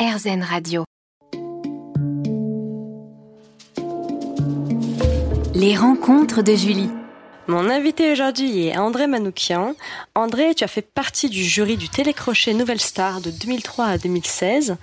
[0.00, 0.84] RZN Radio.
[5.54, 6.88] Les rencontres de Julie.
[7.48, 9.74] Mon invité aujourd'hui est André Manoukian.
[10.14, 14.78] André, tu as fait partie du jury du télécrochet Nouvelle Star de 2003 à 2016.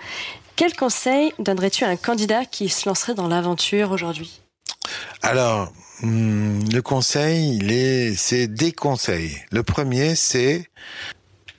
[0.56, 4.42] Quel conseil donnerais-tu à un candidat qui se lancerait dans l'aventure aujourd'hui?
[5.24, 5.74] Alors,
[6.04, 9.36] hmm, le conseil, il est, c'est des conseils.
[9.50, 10.70] Le premier, c'est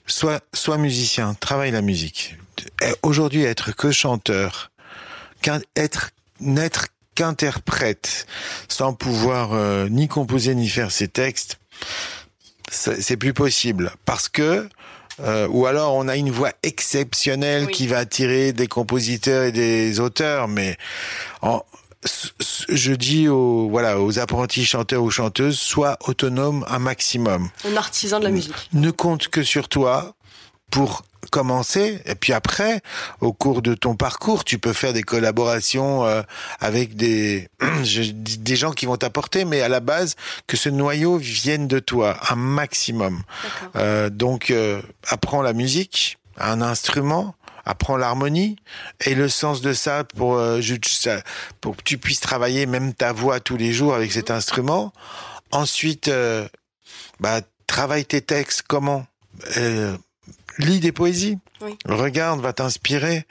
[0.07, 2.37] sois, sois musicien, travaille la musique.
[3.01, 4.71] Aujourd'hui, être que chanteur,
[5.75, 8.27] être n'être qu'interprète,
[8.67, 11.59] sans pouvoir euh, ni composer ni faire ses textes,
[12.71, 14.69] c'est plus possible parce que
[15.21, 19.99] euh, ou alors on a une voix exceptionnelle qui va attirer des compositeurs et des
[19.99, 20.77] auteurs, mais
[21.41, 21.61] en,
[22.69, 27.49] je dis aux voilà aux apprentis chanteurs ou chanteuses, sois autonome un maximum.
[27.65, 28.69] Un artisan de la musique.
[28.71, 30.15] Ne compte que sur toi
[30.71, 32.01] pour commencer.
[32.05, 32.81] Et puis après
[33.21, 36.21] au cours de ton parcours tu peux faire des collaborations euh,
[36.59, 37.49] avec des
[38.39, 40.15] des gens qui vont t'apporter mais à la base
[40.47, 43.21] que ce noyau vienne de toi un maximum.
[43.75, 48.55] Euh, donc euh, apprends la musique un instrument apprends l'harmonie
[49.05, 50.61] et le sens de ça pour euh,
[51.61, 54.93] pour que tu puisses travailler même ta voix tous les jours avec cet instrument.
[55.51, 56.11] Ensuite
[57.19, 59.05] bah travaille tes textes comment
[60.59, 61.39] lis des poésies.
[61.85, 63.25] Regarde, va t'inspirer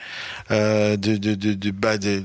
[0.50, 2.24] euh, de de de, de, bah de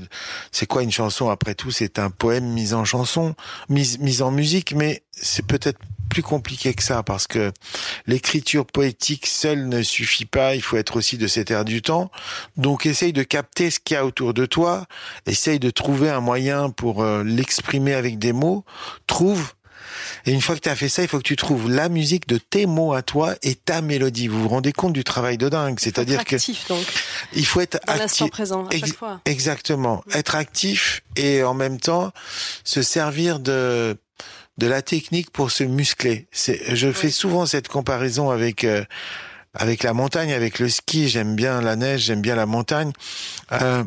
[0.50, 1.70] c'est quoi une chanson après tout?
[1.70, 3.34] C'est un poème mis en chanson,
[3.68, 5.78] mis mis en musique, mais c'est peut-être
[6.10, 7.52] plus compliqué que ça parce que
[8.06, 10.54] l'écriture poétique seule ne suffit pas.
[10.54, 12.10] Il faut être aussi de cet air du temps.
[12.56, 14.86] Donc essaye de capter ce qu'il y a autour de toi.
[15.26, 18.64] Essaye de trouver un moyen pour euh, l'exprimer avec des mots.
[19.06, 19.54] Trouve
[20.26, 22.26] et une fois que tu as fait ça, il faut que tu trouves la musique
[22.28, 24.28] de tes mots à toi et ta mélodie.
[24.28, 26.36] Vous vous rendez compte du travail de dingue C'est-à-dire que
[26.68, 26.86] donc.
[27.32, 28.30] il faut être Dans actif.
[28.30, 29.20] présent à chaque fois.
[29.24, 32.12] Exactement, être actif et en même temps
[32.64, 33.96] se servir de
[34.58, 36.28] de la technique pour se muscler.
[36.30, 38.84] C'est, je fais souvent cette comparaison avec euh,
[39.52, 41.08] avec la montagne, avec le ski.
[41.08, 42.92] J'aime bien la neige, j'aime bien la montagne.
[43.52, 43.82] Euh,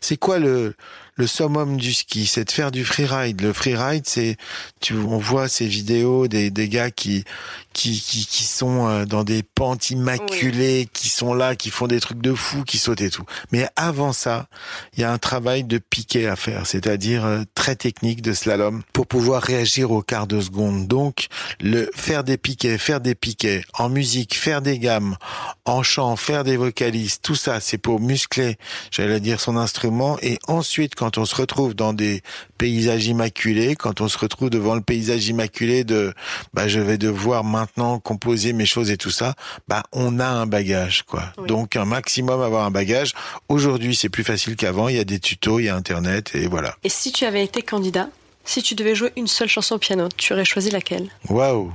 [0.00, 0.74] c'est quoi le
[1.16, 3.40] le summum du ski, c'est de faire du freeride.
[3.42, 4.36] Le freeride, c'est,
[4.80, 7.24] tu, on voit ces vidéos des, des gars qui,
[7.72, 12.00] qui, qui, qui sont euh, dans des pentes immaculées, qui sont là, qui font des
[12.00, 13.24] trucs de fou, qui sautent et tout.
[13.50, 14.46] Mais avant ça,
[14.94, 18.82] il y a un travail de piquet à faire, c'est-à-dire euh, très technique de slalom
[18.92, 20.86] pour pouvoir réagir au quart de seconde.
[20.86, 21.28] Donc,
[21.60, 25.16] le faire des piquets, faire des piquets en musique, faire des gammes,
[25.64, 28.56] en chant, faire des vocalises, tout ça, c'est pour muscler,
[28.90, 30.18] j'allais dire, son instrument.
[30.22, 32.22] Et ensuite, quand on se retrouve dans des
[32.58, 36.14] paysages immaculés, quand on se retrouve devant le paysage immaculé de,
[36.54, 39.34] bah, je vais devoir maintenant composer mes choses et tout ça,
[39.68, 41.32] bah, on a un bagage, quoi.
[41.46, 43.12] Donc, un maximum avoir un bagage.
[43.48, 44.88] Aujourd'hui, c'est plus facile qu'avant.
[44.88, 46.76] Il y a des tutos, il y a Internet et voilà.
[46.82, 48.08] Et si tu avais été candidat,
[48.44, 51.08] si tu devais jouer une seule chanson au piano, tu aurais choisi laquelle?
[51.28, 51.72] Waouh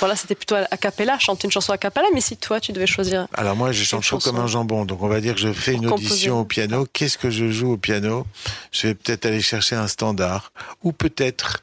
[0.00, 2.88] voilà, c'était plutôt a cappella, chanter une chanson a cappella, mais si toi, tu devais
[2.88, 3.28] choisir.
[3.34, 5.74] Alors moi, je chante chaud comme un jambon, donc on va dire que je fais
[5.74, 6.88] une audition au piano.
[6.92, 8.26] Qu'est-ce que je joue au piano?
[8.72, 10.52] Je vais peut-être aller chercher un standard,
[10.82, 11.62] ou peut-être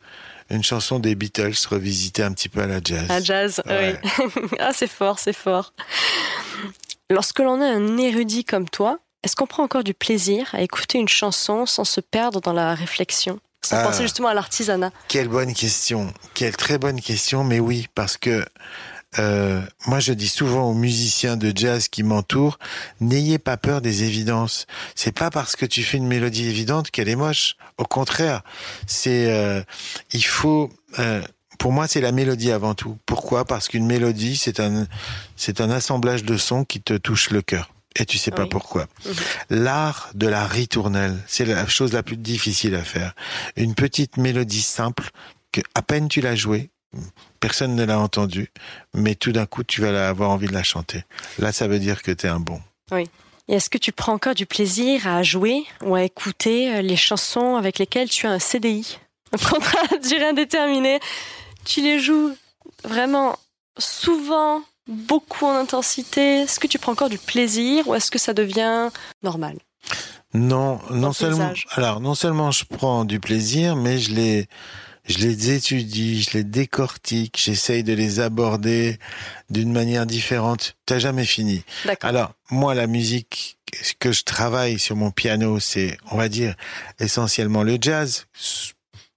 [0.49, 3.09] une chanson des Beatles revisiter un petit peu à la jazz.
[3.09, 4.51] À jazz, oui.
[4.59, 5.73] ah, c'est fort, c'est fort.
[7.09, 10.97] Lorsque l'on a un érudit comme toi, est-ce qu'on prend encore du plaisir à écouter
[10.97, 13.39] une chanson sans se perdre dans la réflexion?
[13.61, 13.83] Sans ah.
[13.83, 16.13] penser justement à l'artisanat Quelle bonne question.
[16.33, 17.43] Quelle très bonne question.
[17.43, 18.45] Mais oui, parce que
[19.17, 22.59] euh, moi, je dis souvent aux musiciens de jazz qui m'entourent,
[23.01, 24.67] n'ayez pas peur des évidences.
[24.93, 27.55] C'est pas parce que tu fais une mélodie évidente qu'elle est moche.
[27.77, 28.41] Au contraire,
[28.85, 29.63] c'est euh,
[30.13, 30.71] il faut.
[30.99, 31.21] Euh,
[31.57, 32.97] pour moi, c'est la mélodie avant tout.
[33.05, 33.45] Pourquoi?
[33.45, 34.85] Parce qu'une mélodie, c'est un
[35.35, 38.87] c'est un assemblage de sons qui te touche le cœur et tu sais pas pourquoi.
[39.05, 39.13] Mhm.
[39.49, 43.13] L'art de la ritournelle, c'est la chose la plus difficile à faire.
[43.55, 45.09] Une petite mélodie simple
[45.51, 46.69] que à peine tu l'as jouée,
[47.39, 48.51] personne ne l'a entendue,
[48.93, 51.03] mais tout d'un coup tu vas avoir envie de la chanter.
[51.37, 52.61] Là, ça veut dire que tu es un bon.
[52.91, 53.09] Oui.
[53.47, 56.95] Et est-ce que tu prends encore du plaisir à jouer ou à écouter euh, les
[56.95, 58.99] chansons avec lesquelles tu as un CDI,
[59.33, 60.99] un contrat à durée indéterminée
[61.65, 62.35] Tu les joues
[62.83, 63.37] vraiment
[63.77, 68.33] souvent beaucoup en intensité Est-ce que tu prends encore du plaisir ou est-ce que ça
[68.33, 68.89] devient
[69.23, 69.57] normal?
[70.33, 71.51] Non, non seulement.
[71.71, 74.47] Alors non seulement je prends du plaisir, mais je les
[75.09, 78.97] je les étudie, je les décortique, j'essaye de les aborder
[79.49, 80.75] d'une manière différente.
[80.85, 81.63] T'as jamais fini.
[82.01, 83.57] Alors moi la musique
[83.99, 86.55] que je travaille sur mon piano, c'est on va dire
[86.99, 88.27] essentiellement le jazz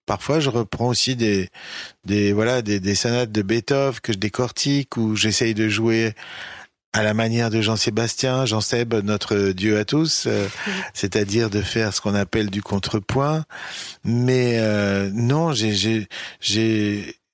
[0.07, 1.49] parfois je reprends aussi des
[2.05, 6.15] des voilà des, des sonates de Beethoven que je décortique ou j'essaye de jouer
[6.93, 10.47] à la manière de Jean-Sébastien, Jean-Seb, notre Dieu à tous, euh,
[10.95, 13.45] c'est-à-dire de faire ce qu'on appelle du contrepoint.
[14.05, 16.07] Mais euh, non, j'ai,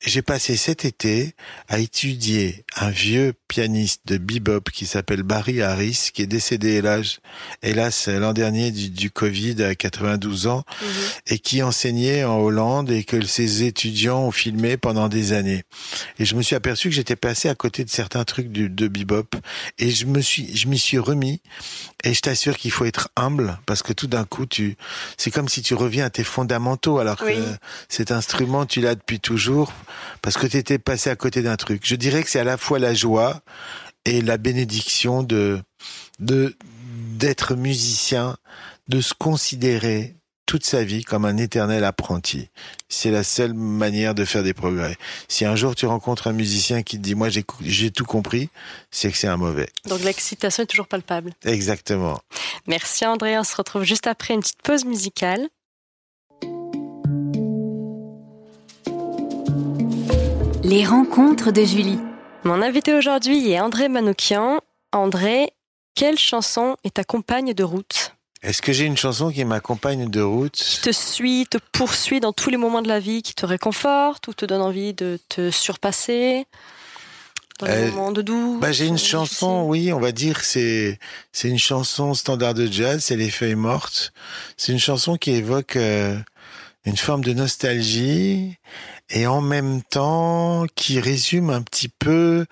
[0.00, 1.34] j'ai, passé cet été
[1.68, 7.20] à étudier un vieux pianiste de bebop qui s'appelle Barry Harris, qui est décédé hélas,
[7.62, 10.86] hélas l'an dernier du, du, Covid à 92 ans, mmh.
[11.28, 15.64] et qui enseignait en Hollande et que ses étudiants ont filmé pendant des années.
[16.18, 18.88] Et je me suis aperçu que j'étais passé à côté de certains trucs de, de
[18.88, 19.34] bebop,
[19.78, 21.40] et je me suis, je m'y suis remis.
[22.04, 24.76] Et je t'assure qu'il faut être humble parce que tout d'un coup, tu,
[25.16, 27.34] c'est comme si tu reviens à tes fondamentaux alors oui.
[27.34, 27.40] que
[27.88, 29.72] cet instrument, tu l'as depuis toujours
[30.22, 31.82] parce que tu étais passé à côté d'un truc.
[31.84, 33.40] Je dirais que c'est à la fois la joie
[34.04, 35.60] et la bénédiction de
[36.18, 36.56] de
[37.18, 38.36] d'être musicien,
[38.88, 40.18] de se considérer
[40.48, 42.48] toute sa vie comme un éternel apprenti.
[42.88, 44.96] C'est la seule manière de faire des progrès.
[45.28, 48.48] Si un jour tu rencontres un musicien qui te dit moi j'ai tout compris,
[48.90, 49.68] c'est que c'est un mauvais.
[49.86, 51.32] Donc l'excitation est toujours palpable.
[51.44, 52.18] Exactement.
[52.66, 55.48] Merci André, on se retrouve juste après une petite pause musicale.
[60.68, 61.98] Les rencontres de Julie.
[62.44, 64.60] Mon invité aujourd'hui est André Manoukian.
[64.92, 65.54] André,
[65.94, 68.14] quelle chanson est ta compagne de route?
[68.42, 70.52] Est-ce que j'ai une chanson qui m'accompagne de route?
[70.52, 74.28] Qui te suit, te poursuit dans tous les moments de la vie, qui te réconforte
[74.28, 76.44] ou te donne envie de te surpasser
[77.60, 80.42] dans les Euh, moments de doute Bah, j'ai une euh, chanson, oui, on va dire,
[80.42, 80.98] c'est
[81.32, 84.12] c'est une chanson standard de jazz, c'est Les Feuilles Mortes.
[84.58, 86.18] C'est une chanson qui évoque euh,
[86.84, 88.58] une forme de nostalgie
[89.10, 92.46] et en même temps qui résume un petit peu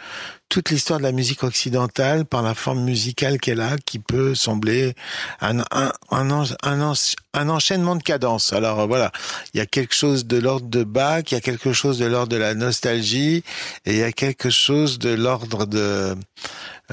[0.49, 4.95] toute l'histoire de la musique occidentale par la forme musicale qu'elle a, qui peut sembler
[5.41, 6.31] un, un, un,
[6.63, 6.95] un, en-
[7.35, 8.53] un enchaînement de cadences.
[8.53, 9.13] Alors euh, voilà,
[9.53, 12.07] il y a quelque chose de l'ordre de Bach, il y a quelque chose de
[12.07, 13.43] l'ordre de la nostalgie,
[13.85, 16.17] et il y a quelque chose de l'ordre de...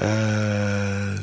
[0.02, 1.16] euh,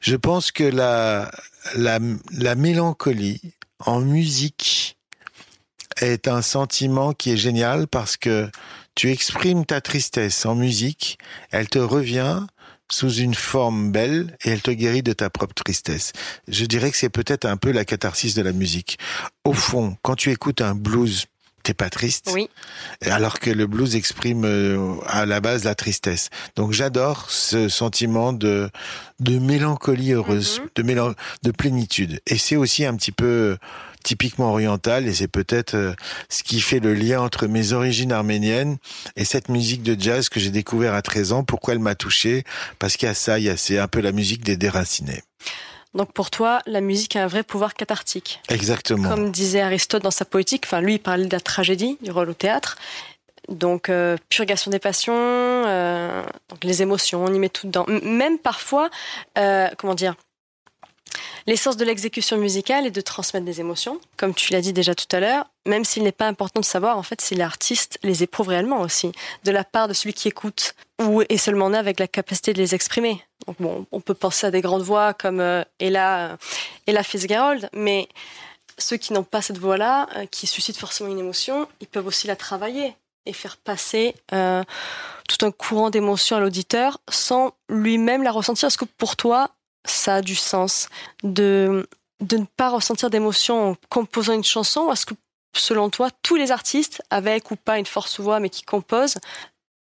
[0.00, 1.30] je pense que la,
[1.76, 2.00] la,
[2.32, 3.40] la mélancolie
[3.86, 4.98] en musique
[6.00, 8.50] est un sentiment qui est génial parce que
[8.94, 11.18] tu exprimes ta tristesse en musique,
[11.50, 12.40] elle te revient
[12.90, 16.12] sous une forme belle et elle te guérit de ta propre tristesse.
[16.48, 18.98] Je dirais que c'est peut-être un peu la catharsis de la musique.
[19.44, 21.26] Au fond, quand tu écoutes un blues,
[21.62, 22.30] t'es pas triste.
[22.32, 22.48] Oui.
[23.06, 26.30] Alors que le blues exprime euh, à la base la tristesse.
[26.56, 28.70] Donc j'adore ce sentiment de
[29.20, 30.68] de mélancolie heureuse, Mhm.
[30.74, 31.12] de mélan
[31.44, 32.20] de plénitude.
[32.26, 33.56] Et c'est aussi un petit peu
[34.02, 35.92] typiquement oriental et c'est peut-être euh,
[36.28, 38.78] ce qui fait le lien entre mes origines arméniennes
[39.16, 41.44] et cette musique de jazz que j'ai découvert à 13 ans.
[41.44, 42.44] Pourquoi elle m'a touché?
[42.78, 45.22] Parce qu'il y a ça, il y a c'est un peu la musique des déracinés.
[45.94, 48.40] Donc pour toi, la musique a un vrai pouvoir cathartique.
[48.48, 49.08] Exactement.
[49.08, 52.30] Comme disait Aristote dans sa poétique, enfin lui il parlait de la tragédie, du rôle
[52.30, 52.76] au théâtre.
[53.48, 57.84] Donc euh, purgation des passions, euh, donc les émotions, on y met tout dedans.
[57.88, 58.88] M- même parfois,
[59.38, 60.14] euh, comment dire,
[61.46, 65.06] l'essence de l'exécution musicale est de transmettre des émotions, comme tu l'as dit déjà tout
[65.14, 68.48] à l'heure, même s'il n'est pas important de savoir en fait si l'artiste les éprouve
[68.48, 69.12] réellement aussi,
[69.44, 72.58] de la part de celui qui écoute, ou est seulement né avec la capacité de
[72.58, 73.22] les exprimer.
[73.46, 76.36] Donc bon, on peut penser à des grandes voix comme euh, Ella,
[76.86, 78.08] Ella Fitzgerald, mais
[78.78, 82.26] ceux qui n'ont pas cette voix-là, euh, qui suscitent forcément une émotion, ils peuvent aussi
[82.26, 82.94] la travailler
[83.26, 84.62] et faire passer euh,
[85.28, 88.68] tout un courant d'émotions à l'auditeur sans lui-même la ressentir.
[88.68, 89.50] Est-ce que pour toi,
[89.84, 90.88] ça a du sens
[91.22, 91.88] de,
[92.20, 94.92] de ne pas ressentir d'émotion en composant une chanson?
[94.92, 95.14] Est-ce que
[95.54, 99.18] selon toi, tous les artistes, avec ou pas une force voix, mais qui composent,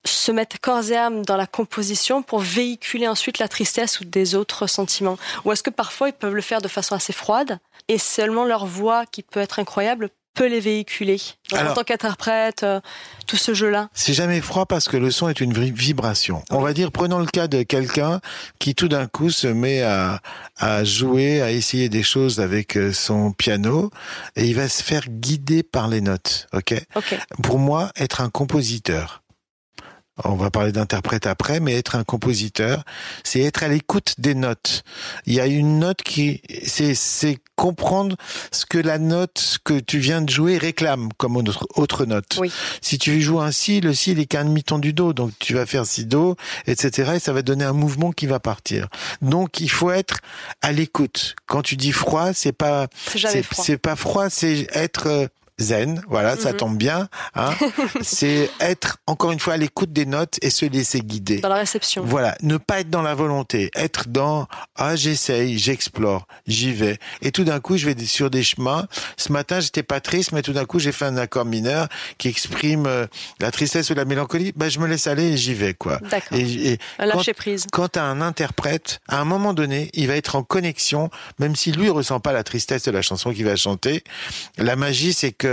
[0.07, 4.35] se mettent corps et âme dans la composition pour véhiculer ensuite la tristesse ou des
[4.35, 5.19] autres sentiments?
[5.45, 7.59] Ou est-ce que parfois ils peuvent le faire de façon assez froide
[7.89, 11.85] et seulement leur voix, qui peut être incroyable, peut les véhiculer Donc, Alors- En tant
[11.85, 12.81] qu'interprète, euh,
[13.27, 13.89] tout ce jeu-là.
[13.93, 16.43] C'est jamais froid parce que le son est une vibration.
[16.51, 18.21] On va dire, prenons le cas de quelqu'un
[18.59, 20.21] qui tout d'un coup se met à,
[20.57, 23.91] à jouer, à essayer des choses avec euh, son piano
[24.37, 26.47] et il va se faire guider par les notes.
[26.55, 26.75] Ok?
[26.97, 27.19] Ok.
[27.43, 29.23] Pour moi, être un compositeur.
[30.25, 32.85] On va parler d'interprète après, mais être un compositeur,
[33.25, 34.83] c'est être à l'écoute des notes.
[35.27, 38.17] Il y a une note qui, c'est, c'est comprendre
[38.53, 42.39] ce que la note que tu viens de jouer réclame comme autre, autre note.
[42.41, 42.53] Oui.
[42.81, 45.55] Si tu joues un si, le si il est qu'un demi-ton du do, donc tu
[45.55, 47.13] vas faire si do, etc.
[47.17, 48.89] Et ça va donner un mouvement qui va partir.
[49.23, 50.19] Donc il faut être
[50.63, 51.37] à l'écoute.
[51.47, 52.87] Quand tu dis froid, c'est pas
[53.53, 55.27] c'est pas froid, c'est être euh,
[55.61, 56.57] zen, voilà, ça Mhm.
[56.57, 57.09] tombe bien.
[57.35, 57.51] Hein.
[58.03, 61.41] c'est être encore une fois à l'écoute des notes et se laisser guider.
[61.41, 62.03] Dans la réception.
[62.05, 64.47] Voilà, ne pas être dans la volonté, être dans
[64.77, 66.99] ah j'essaye, j'explore, j'y vais.
[67.23, 68.87] Et tout d'un coup, je vais sur des chemins.
[69.17, 71.89] Ce matin, j'étais pas triste, mais tout d'un coup, j'ai fait un accord mineur
[72.19, 73.07] qui exprime euh,
[73.41, 74.53] la tristesse ou la mélancolie.
[74.55, 75.99] Ben, je me laisse aller et j'y vais quoi.
[76.11, 76.39] D'accord.
[76.39, 77.67] Et, et Lâcher prise.
[77.73, 81.73] quand as un interprète, à un moment donné, il va être en connexion, même si
[81.73, 84.05] lui ressent pas la tristesse de la chanson qu'il va chanter.
[84.57, 85.48] La magie, c'est que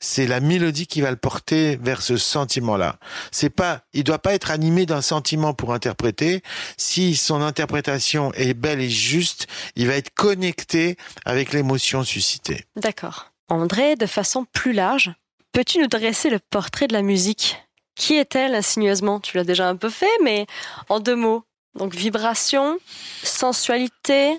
[0.00, 2.96] c'est la mélodie qui va le porter vers ce sentiment-là.
[3.30, 6.42] C'est pas, il doit pas être animé d'un sentiment pour interpréter.
[6.76, 12.64] Si son interprétation est belle et juste, il va être connecté avec l'émotion suscitée.
[12.76, 13.32] D'accord.
[13.48, 15.12] André, de façon plus large,
[15.52, 17.56] peux-tu nous dresser le portrait de la musique?
[17.94, 19.20] Qui est-elle insinueusement?
[19.20, 20.46] Tu l'as déjà un peu fait, mais
[20.88, 21.44] en deux mots.
[21.74, 22.78] Donc vibration,
[23.22, 24.38] sensualité,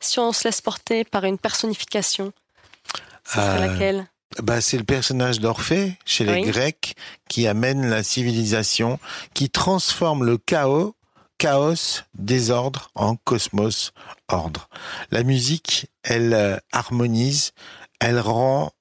[0.00, 2.32] si on se laisse porter par une personnification,
[3.26, 4.06] ce serait Euh, laquelle?
[4.42, 6.42] Bah, c'est le personnage d'Orphée chez les Oui.
[6.42, 6.96] Grecs
[7.28, 8.98] qui amène la civilisation,
[9.32, 10.96] qui transforme le chaos,
[11.38, 13.92] chaos, désordre en cosmos,
[14.28, 14.68] ordre.
[15.10, 17.52] La musique, elle euh, harmonise,
[18.00, 18.72] elle rend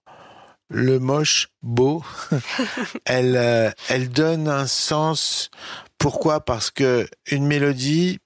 [0.70, 2.04] le moche beau,
[3.06, 5.52] elle, euh, elle donne un sens.
[6.00, 6.44] Pourquoi?
[6.44, 8.20] Parce que une mélodie,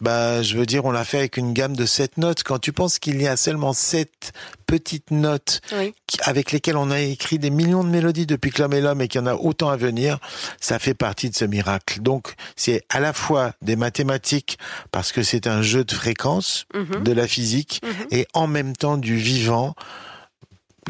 [0.00, 2.42] bah, je veux dire, on l'a fait avec une gamme de sept notes.
[2.42, 4.32] Quand tu penses qu'il y a seulement sept
[4.66, 5.94] petites notes Oui.
[6.22, 9.08] avec lesquelles on a écrit des millions de mélodies depuis que l'homme est l'homme et
[9.08, 10.18] qu'il y en a autant à venir,
[10.60, 12.00] ça fait partie de ce miracle.
[12.00, 14.58] Donc, c'est à la fois des mathématiques
[14.90, 17.02] parce que c'est un jeu de fréquences, Mhm.
[17.02, 18.06] de la physique, Mhm.
[18.10, 19.74] et en même temps du vivant,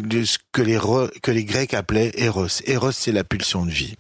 [0.01, 2.49] de ce que les, re- que les Grecs appelaient Eros.
[2.67, 3.95] Eros, c'est la pulsion de vie.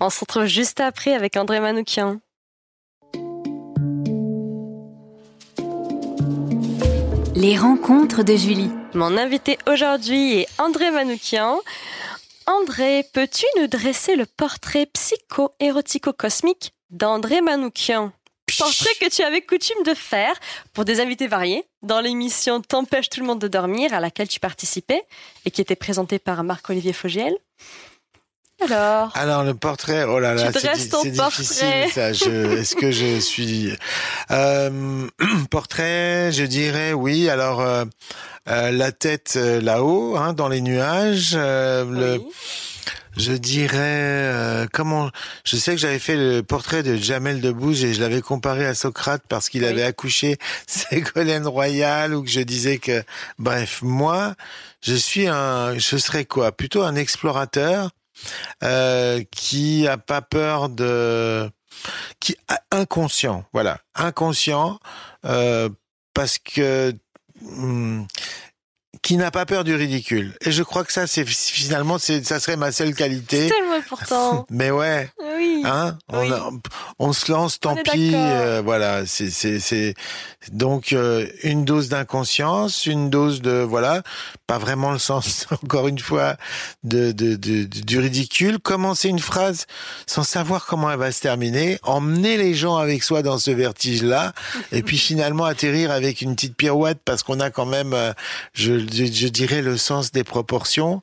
[0.00, 2.20] On se retrouve juste après avec André Manoukian.
[7.46, 8.70] Les rencontres de Julie.
[8.94, 11.60] Mon invité aujourd'hui est André Manoukian.
[12.46, 18.12] André, peux-tu nous dresser le portrait psycho-érotico-cosmique d'André Manoukian?
[18.58, 20.32] Portrait que tu avais coutume de faire
[20.72, 24.40] pour des invités variés dans l'émission T'empêche tout le monde de dormir à laquelle tu
[24.40, 25.02] participais
[25.44, 27.36] et qui était présentée par Marc-Olivier Fogiel.
[28.62, 31.88] Alors, Alors le portrait, oh là là, c'est difficile portrait.
[31.92, 32.12] ça.
[32.12, 33.72] Je- Est-ce que je suis
[34.30, 35.06] Euh,
[35.50, 37.28] portrait Je dirais oui.
[37.28, 37.84] Alors euh,
[38.48, 41.32] euh, la tête euh, là-haut, hein, dans les nuages.
[41.34, 42.22] euh, le,
[43.16, 45.10] je dirais euh, comment
[45.44, 48.74] Je sais que j'avais fait le portrait de Jamel Debbouze et je l'avais comparé à
[48.74, 49.68] Socrate parce qu'il Oui.
[49.68, 53.02] avait accouché Ségolène Royal ou que je disais que
[53.38, 54.34] bref moi
[54.82, 57.90] je suis un je serais quoi Plutôt un explorateur
[58.62, 61.50] euh, qui a pas peur de
[62.20, 62.36] qui
[62.70, 64.78] inconscient voilà inconscient
[65.24, 65.68] euh,
[66.14, 66.94] parce que
[67.42, 68.06] hum,
[69.04, 70.34] qui n'a pas peur du ridicule.
[70.40, 73.48] Et je crois que ça c'est finalement c'est ça serait ma seule qualité.
[73.48, 74.46] C'est tellement important.
[74.50, 75.10] mais ouais
[75.64, 75.70] Oui.
[75.70, 76.50] Hein on, a-
[76.98, 78.12] on se lance, tant pis.
[78.14, 79.94] euh, voilà, c'est
[80.52, 84.02] donc euh, une dose d'inconscience, une dose de voilà,
[84.46, 86.36] pas vraiment le sens encore une fois
[86.82, 88.58] de, de, de- de- du ridicule.
[88.58, 89.66] Commencer une phrase
[90.06, 94.32] sans savoir comment elle va se terminer, emmener les gens avec soi dans ce vertige-là,
[94.72, 98.12] et puis finalement atterrir avec une petite pirouette parce qu'on a quand même, euh,
[98.52, 101.02] je, je, je dirais, le sens des proportions.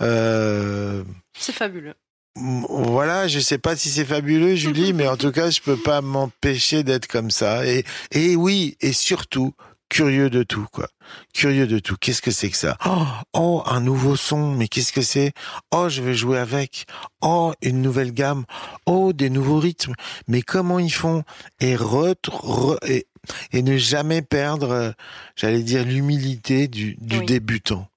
[0.00, 1.02] Euh,
[1.38, 1.94] C'est fabuleux.
[2.34, 6.00] Voilà, je sais pas si c'est fabuleux, Julie, mais en tout cas, je peux pas
[6.00, 7.66] m'empêcher d'être comme ça.
[7.66, 9.54] Et, et oui, et surtout,
[9.90, 10.88] curieux de tout, quoi.
[11.34, 11.96] Curieux de tout.
[12.00, 12.78] Qu'est-ce que c'est que ça?
[12.86, 15.32] Oh, oh, un nouveau son, mais qu'est-ce que c'est?
[15.72, 16.86] Oh, je vais jouer avec.
[17.20, 18.44] Oh, une nouvelle gamme.
[18.86, 19.94] Oh, des nouveaux rythmes.
[20.26, 21.24] Mais comment ils font?
[21.60, 23.06] Et re, re- et,
[23.52, 24.90] et ne jamais perdre, euh,
[25.36, 27.26] j'allais dire, l'humilité du, du Oui.
[27.26, 27.88] débutant.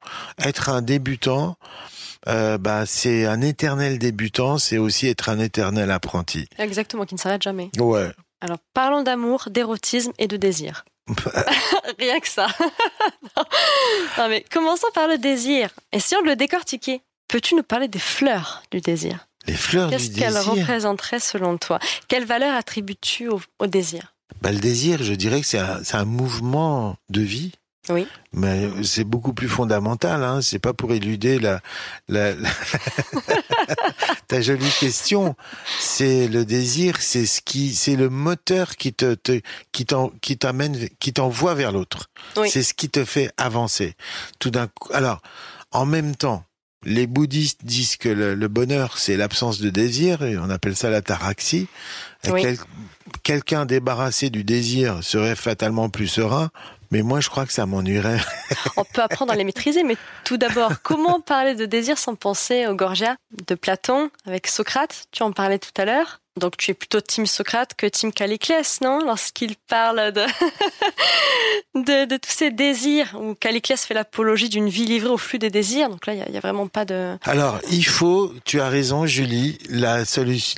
[0.44, 1.56] Être un débutant,
[2.27, 6.48] euh, bah, c'est un éternel débutant, c'est aussi être un éternel apprenti.
[6.58, 7.70] Exactement, qui ne s'arrête jamais.
[7.77, 8.10] Ouais.
[8.41, 10.86] Alors, parlons d'amour, d'érotisme et de désir.
[12.00, 12.48] Rien que ça.
[14.17, 14.29] non.
[14.29, 15.70] Mais commençons par le désir.
[15.91, 19.27] Et si on le décortiquait, peux-tu nous parler des fleurs du désir?
[19.48, 20.51] Les fleurs du Qu'est-ce qu'elles désir?
[20.53, 21.79] représenteraient selon toi?
[22.08, 24.13] Quelle valeur attribues-tu au, au désir?
[24.41, 27.51] Bah, le désir, je dirais que c'est un, c'est un mouvement de vie.
[27.89, 28.08] Oui.
[28.34, 30.24] Mais c'est beaucoup plus fondamental.
[30.24, 30.42] Hein.
[30.42, 31.62] C'est pas pour éluder la,
[32.08, 32.50] la, la-
[34.27, 35.36] ta jolie question.
[35.80, 39.39] C'est le désir, c'est ce qui, c'est le moteur qui te, te
[39.72, 42.10] qui t'en, qui t'amène, qui t'envoie vers l'autre.
[42.38, 42.50] Oui.
[42.50, 43.94] C'est ce qui te fait avancer.
[44.39, 44.92] Tout d'un coup.
[44.94, 45.22] Alors,
[45.72, 46.44] en même temps,
[46.84, 50.89] les bouddhistes disent que le, le bonheur, c'est l'absence de désir, et on appelle ça
[50.89, 51.68] la taraxie.
[52.24, 52.42] Et Oui.
[52.42, 52.58] quel-
[53.24, 56.50] Quelqu'un débarrassé du désir serait fatalement plus serein,
[56.96, 58.22] Mais moi, je crois que ça m'ennuierait.
[58.78, 62.68] On peut apprendre à les maîtriser, mais tout d'abord, comment parler de désir sans penser
[62.68, 63.18] au Gorgia
[63.50, 65.08] de Platon avec Socrate?
[65.12, 66.22] Tu en parlais tout à l'heure.
[66.39, 69.00] Donc tu es plutôt Team Socrate que Team Caliclès, non?
[69.00, 70.12] Lorsqu'il parle
[71.75, 72.06] de...
[72.06, 75.89] de, tous ces désirs, où Caliclès fait l'apologie d'une vie livrée au flux des désirs.
[75.89, 77.18] Donc là, il n'y a, vraiment pas de...
[77.24, 80.04] Alors, il faut, tu as raison Julie, la,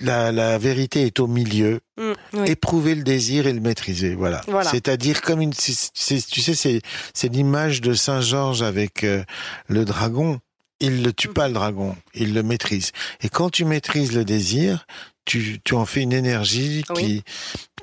[0.02, 1.80] la, la vérité est au milieu.
[1.98, 4.42] Mm, Éprouver le désir et le maîtriser, voilà.
[4.64, 6.82] C'est-à-dire comme une, tu sais,
[7.14, 9.24] c'est l'image de Saint Georges avec euh,
[9.68, 10.40] le dragon
[10.80, 12.92] il ne tue pas le dragon, il le maîtrise.
[13.22, 14.86] Et quand tu maîtrises le désir,
[15.28, 17.24] tu, tu en fais une énergie qui,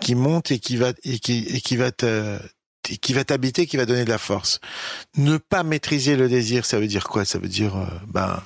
[0.01, 2.39] qui monte et qui va, et qui, et qui va te,
[2.83, 4.61] qui va t'habiter, qui va donner de la force.
[5.17, 7.25] Ne pas maîtriser le désir, ça veut dire quoi?
[7.25, 8.43] Ça veut dire, euh, ben,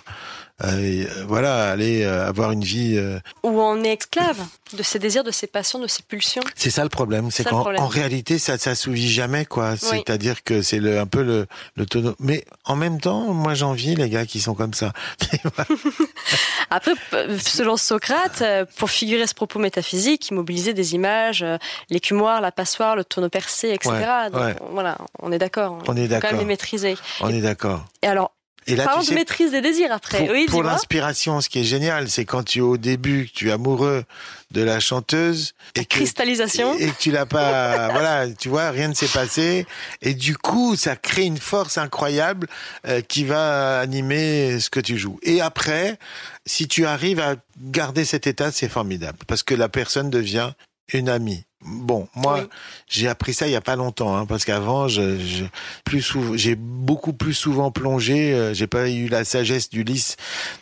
[1.26, 2.96] voilà, aller euh, avoir une vie.
[2.96, 4.38] Euh, Où on est esclave
[4.76, 6.42] de ses désirs, de ses passions, de ses pulsions.
[6.56, 9.76] C'est ça le problème, c'est qu'en en réalité, ça s'assouvit jamais, quoi.
[9.76, 11.46] C'est-à-dire que c'est le, un peu le,
[11.76, 12.14] le tonneau.
[12.18, 14.92] Mais en même temps, moi j'envie les gars qui sont comme ça.
[16.70, 16.92] Après,
[17.40, 18.42] selon Socrate,
[18.76, 21.44] pour figurer ce propos métaphysique, il mobilisait des images,
[21.88, 23.94] l'écumoire, la passoire, le tonneau percé, etc.
[24.32, 25.78] Donc, voilà, on est d'accord.
[25.86, 26.30] On est d'accord.
[26.30, 26.96] Quand même les maîtriser.
[27.20, 27.84] On est d'accord.
[28.02, 28.32] Et alors,
[28.68, 30.18] et là, Parlons de maîtrise des désirs après.
[30.18, 33.48] Pour, oui, pour l'inspiration, ce qui est génial, c'est quand tu es au début, tu
[33.48, 34.04] es amoureux
[34.50, 38.88] de la chanteuse et que, cristallisation et, que tu l'as pas, voilà, tu vois, rien
[38.88, 39.66] ne s'est passé
[40.02, 42.46] et du coup, ça crée une force incroyable
[42.86, 45.18] euh, qui va animer ce que tu joues.
[45.22, 45.98] Et après,
[46.44, 50.52] si tu arrives à garder cet état, c'est formidable parce que la personne devient
[50.92, 51.47] une amie.
[51.60, 52.46] Bon, moi,
[52.88, 55.44] j'ai appris ça il y a pas longtemps, hein, parce qu'avant, je, je,
[55.84, 58.32] plus souvent, j'ai beaucoup plus souvent plongé.
[58.32, 60.16] Euh, j'ai pas eu la sagesse du lys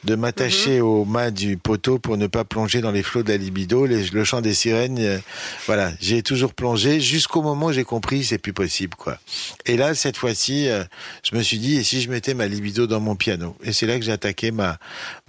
[0.05, 0.87] de m'attacher mhm.
[0.87, 4.07] au mât du poteau pour ne pas plonger dans les flots de la libido, les,
[4.07, 4.99] le chant des sirènes.
[4.99, 5.19] Euh,
[5.67, 9.19] voilà, j'ai toujours plongé jusqu'au moment où j'ai compris c'est plus possible, quoi.
[9.67, 10.83] Et là, cette fois-ci, euh,
[11.23, 13.55] je me suis dit et si je mettais ma libido dans mon piano?
[13.63, 14.79] Et c'est là que j'ai attaqué ma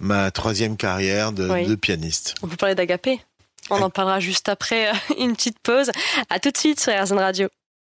[0.00, 2.36] ma troisième carrière de, de pianiste.
[2.42, 3.20] On peut parler d'agapé?
[3.70, 5.90] On en parlera juste après une petite pause.
[6.30, 7.48] À tout de suite sur RZN Radio.